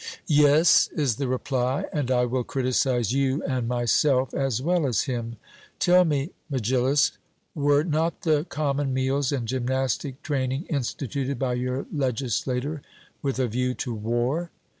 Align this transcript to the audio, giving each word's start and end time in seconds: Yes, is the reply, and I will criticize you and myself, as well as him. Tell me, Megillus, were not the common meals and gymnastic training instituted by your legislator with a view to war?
Yes, 0.25 0.89
is 0.95 1.17
the 1.17 1.27
reply, 1.27 1.85
and 1.93 2.09
I 2.09 2.25
will 2.25 2.43
criticize 2.43 3.13
you 3.13 3.43
and 3.43 3.67
myself, 3.67 4.33
as 4.33 4.59
well 4.59 4.87
as 4.87 5.01
him. 5.03 5.37
Tell 5.77 6.05
me, 6.05 6.31
Megillus, 6.51 7.19
were 7.53 7.83
not 7.83 8.21
the 8.21 8.43
common 8.45 8.95
meals 8.95 9.31
and 9.31 9.47
gymnastic 9.47 10.23
training 10.23 10.65
instituted 10.71 11.37
by 11.37 11.53
your 11.53 11.85
legislator 11.93 12.81
with 13.21 13.37
a 13.37 13.45
view 13.47 13.75
to 13.75 13.93
war? 13.93 14.49